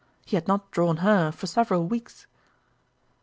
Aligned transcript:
He 0.25 0.35
had 0.35 0.47
not 0.47 0.71
drawn 0.71 0.97
her 0.97 1.31
for 1.31 1.45
several 1.45 1.85
weeks. 1.85 2.25